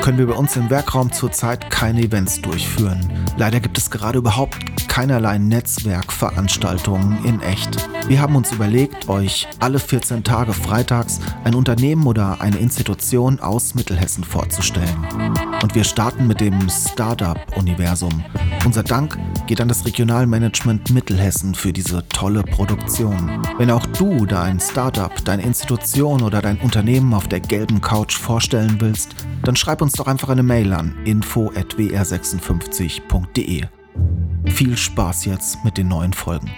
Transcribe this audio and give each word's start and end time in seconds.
können 0.00 0.16
wir 0.16 0.28
bei 0.28 0.34
uns 0.34 0.56
im 0.56 0.70
Werkraum 0.70 1.12
zurzeit 1.12 1.70
keine 1.70 2.00
Events 2.00 2.40
durchführen. 2.40 3.10
Leider 3.36 3.60
gibt 3.60 3.76
es 3.76 3.90
gerade 3.90 4.18
überhaupt 4.18 4.88
keinerlei 4.88 5.36
Netzwerkveranstaltungen 5.36 7.22
in 7.24 7.40
echt. 7.42 7.76
Wir 8.08 8.20
haben 8.20 8.34
uns 8.34 8.50
überlegt, 8.50 9.08
euch 9.10 9.46
alle 9.60 9.78
14 9.78 10.24
Tage 10.24 10.54
freitags 10.54 11.20
ein 11.44 11.54
Unternehmen 11.54 12.06
oder 12.06 12.40
eine 12.40 12.58
Institution 12.58 13.40
aus 13.40 13.74
Mittelhessen 13.74 14.24
vorzustellen. 14.24 15.06
Und 15.62 15.74
wir 15.74 15.84
starten 15.84 16.26
mit 16.26 16.40
dem 16.40 16.68
Startup-Universum. 16.70 18.24
Unser 18.64 18.82
Dank 18.82 19.18
geht 19.50 19.60
an 19.60 19.66
das 19.66 19.84
Regionalmanagement 19.84 20.92
Mittelhessen 20.92 21.56
für 21.56 21.72
diese 21.72 22.06
tolle 22.08 22.44
Produktion. 22.44 23.42
Wenn 23.58 23.72
auch 23.72 23.84
du 23.84 24.24
dein 24.24 24.60
Startup, 24.60 25.10
deine 25.24 25.42
Institution 25.42 26.22
oder 26.22 26.40
dein 26.40 26.60
Unternehmen 26.60 27.12
auf 27.14 27.26
der 27.26 27.40
gelben 27.40 27.80
Couch 27.80 28.16
vorstellen 28.16 28.76
willst, 28.78 29.16
dann 29.42 29.56
schreib 29.56 29.82
uns 29.82 29.94
doch 29.94 30.06
einfach 30.06 30.28
eine 30.28 30.44
Mail 30.44 30.72
an 30.72 30.94
info@wr56.de. 31.04 33.64
Viel 34.44 34.76
Spaß 34.76 35.24
jetzt 35.24 35.64
mit 35.64 35.78
den 35.78 35.88
neuen 35.88 36.12
Folgen. 36.12 36.48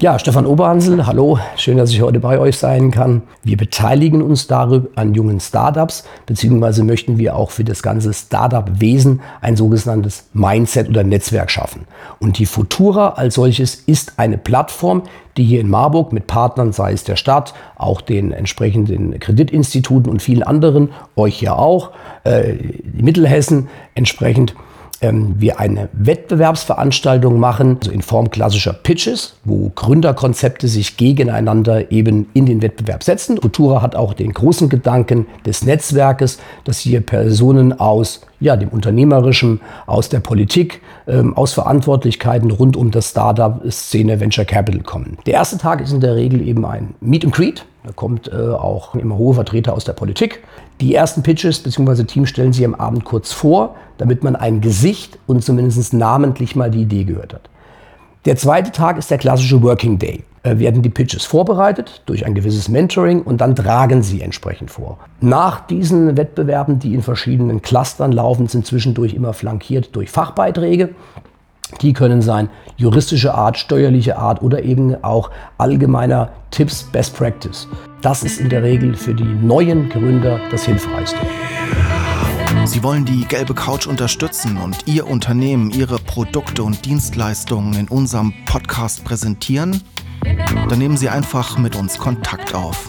Ja, 0.00 0.16
Stefan 0.16 0.46
Oberhansel, 0.46 1.08
hallo, 1.08 1.40
schön, 1.56 1.76
dass 1.76 1.90
ich 1.90 2.02
heute 2.02 2.20
bei 2.20 2.38
euch 2.38 2.56
sein 2.56 2.92
kann. 2.92 3.22
Wir 3.42 3.56
beteiligen 3.56 4.22
uns 4.22 4.46
darüber 4.46 4.86
an 4.94 5.12
jungen 5.12 5.40
Startups, 5.40 6.04
beziehungsweise 6.24 6.84
möchten 6.84 7.18
wir 7.18 7.34
auch 7.34 7.50
für 7.50 7.64
das 7.64 7.82
ganze 7.82 8.14
Startup-Wesen 8.14 9.22
ein 9.40 9.56
sogenanntes 9.56 10.28
Mindset 10.34 10.88
oder 10.88 11.02
Netzwerk 11.02 11.50
schaffen. 11.50 11.88
Und 12.20 12.38
die 12.38 12.46
Futura 12.46 13.14
als 13.16 13.34
solches 13.34 13.74
ist 13.74 14.20
eine 14.20 14.38
Plattform, 14.38 15.02
die 15.36 15.42
hier 15.42 15.60
in 15.60 15.68
Marburg 15.68 16.12
mit 16.12 16.28
Partnern, 16.28 16.72
sei 16.72 16.92
es 16.92 17.02
der 17.02 17.16
Stadt, 17.16 17.52
auch 17.74 18.00
den 18.00 18.30
entsprechenden 18.30 19.18
Kreditinstituten 19.18 20.12
und 20.12 20.22
vielen 20.22 20.44
anderen, 20.44 20.90
euch 21.16 21.42
ja 21.42 21.56
auch, 21.56 21.90
äh, 22.22 22.54
Mittelhessen 22.92 23.66
entsprechend 23.96 24.54
ähm, 25.00 25.36
wir 25.38 25.60
eine 25.60 25.88
Wettbewerbsveranstaltung 25.92 27.38
machen, 27.38 27.78
also 27.78 27.90
in 27.90 28.02
Form 28.02 28.30
klassischer 28.30 28.72
Pitches, 28.72 29.34
wo 29.44 29.70
Gründerkonzepte 29.74 30.68
sich 30.68 30.96
gegeneinander 30.96 31.90
eben 31.92 32.28
in 32.34 32.46
den 32.46 32.62
Wettbewerb 32.62 33.02
setzen. 33.02 33.38
Futura 33.40 33.82
hat 33.82 33.94
auch 33.94 34.14
den 34.14 34.32
großen 34.32 34.68
Gedanken 34.68 35.26
des 35.46 35.64
Netzwerkes, 35.64 36.38
dass 36.64 36.78
hier 36.78 37.00
Personen 37.00 37.78
aus 37.78 38.22
ja, 38.40 38.56
dem 38.56 38.68
Unternehmerischen, 38.68 39.60
aus 39.86 40.08
der 40.08 40.20
Politik, 40.20 40.80
ähm, 41.06 41.36
aus 41.36 41.52
Verantwortlichkeiten 41.52 42.50
rund 42.50 42.76
um 42.76 42.90
das 42.90 43.10
Startup-Szene 43.10 44.20
Venture 44.20 44.44
Capital 44.44 44.82
kommen. 44.82 45.18
Der 45.26 45.34
erste 45.34 45.58
Tag 45.58 45.80
ist 45.80 45.92
in 45.92 46.00
der 46.00 46.14
Regel 46.14 46.46
eben 46.46 46.64
ein 46.64 46.94
Meet 47.00 47.24
and 47.24 47.34
Greet. 47.34 47.64
Da 47.84 47.92
kommt 47.92 48.28
äh, 48.32 48.36
auch 48.36 48.94
immer 48.94 49.16
hohe 49.16 49.34
Vertreter 49.34 49.72
aus 49.72 49.84
der 49.84 49.92
Politik. 49.92 50.42
Die 50.80 50.94
ersten 50.94 51.22
Pitches 51.22 51.60
bzw. 51.60 52.04
Teams 52.04 52.28
stellen 52.28 52.52
sie 52.52 52.64
am 52.64 52.74
Abend 52.74 53.04
kurz 53.04 53.32
vor, 53.32 53.76
damit 53.98 54.22
man 54.22 54.36
ein 54.36 54.60
Gesicht 54.60 55.18
und 55.26 55.44
zumindest 55.44 55.92
namentlich 55.92 56.56
mal 56.56 56.70
die 56.70 56.82
Idee 56.82 57.04
gehört 57.04 57.34
hat. 57.34 57.48
Der 58.24 58.36
zweite 58.36 58.72
Tag 58.72 58.98
ist 58.98 59.10
der 59.10 59.18
klassische 59.18 59.62
Working 59.62 59.98
Day. 59.98 60.24
Äh, 60.42 60.58
werden 60.58 60.82
die 60.82 60.88
Pitches 60.88 61.24
vorbereitet 61.24 62.02
durch 62.06 62.24
ein 62.24 62.34
gewisses 62.34 62.68
Mentoring 62.68 63.22
und 63.22 63.40
dann 63.40 63.56
tragen 63.56 64.02
sie 64.02 64.20
entsprechend 64.22 64.70
vor. 64.70 64.98
Nach 65.20 65.60
diesen 65.60 66.16
Wettbewerben, 66.16 66.78
die 66.78 66.94
in 66.94 67.02
verschiedenen 67.02 67.62
Clustern 67.62 68.12
laufen, 68.12 68.46
sind 68.46 68.66
zwischendurch 68.66 69.14
immer 69.14 69.32
flankiert 69.32 69.94
durch 69.96 70.10
Fachbeiträge. 70.10 70.90
Die 71.80 71.92
können 71.92 72.22
sein 72.22 72.48
juristische 72.76 73.34
Art, 73.34 73.58
steuerliche 73.58 74.18
Art 74.18 74.42
oder 74.42 74.62
eben 74.62 75.02
auch 75.02 75.30
allgemeiner 75.58 76.30
Tipps, 76.50 76.82
Best 76.82 77.16
Practice. 77.16 77.68
Das 78.00 78.22
ist 78.22 78.40
in 78.40 78.48
der 78.48 78.62
Regel 78.62 78.94
für 78.94 79.14
die 79.14 79.24
neuen 79.24 79.88
Gründer 79.88 80.40
das 80.50 80.64
Hilfreichste. 80.64 81.18
Sie 82.64 82.82
wollen 82.82 83.04
die 83.04 83.24
gelbe 83.24 83.54
Couch 83.54 83.86
unterstützen 83.86 84.58
und 84.58 84.86
Ihr 84.86 85.06
Unternehmen, 85.06 85.70
Ihre 85.70 85.98
Produkte 85.98 86.62
und 86.62 86.84
Dienstleistungen 86.84 87.74
in 87.74 87.88
unserem 87.88 88.34
Podcast 88.44 89.04
präsentieren? 89.04 89.82
Dann 90.68 90.78
nehmen 90.78 90.96
Sie 90.96 91.08
einfach 91.08 91.58
mit 91.58 91.76
uns 91.76 91.98
Kontakt 91.98 92.54
auf. 92.54 92.88